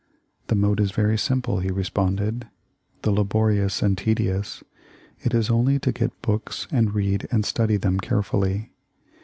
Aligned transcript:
'The 0.47 0.55
mode 0.55 0.79
is 0.79 0.89
very 0.89 1.15
simple," 1.15 1.59
he 1.59 1.69
responded, 1.69 2.47
"though 3.03 3.13
laborious 3.13 3.83
and 3.83 3.99
tedious. 3.99 4.63
It 5.19 5.31
is 5.31 5.51
only 5.51 5.77
to 5.77 5.91
get 5.91 6.23
books 6.23 6.67
and 6.71 6.95
read 6.95 7.27
and 7.29 7.45
study 7.45 7.77
them 7.77 7.99
carefully. 7.99 8.71